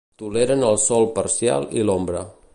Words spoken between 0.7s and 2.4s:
sol parcial i l'ombra.